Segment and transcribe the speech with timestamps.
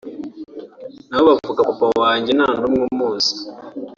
[1.09, 3.33] n’abo bavuga papa wanjye nta n’umwe umuzi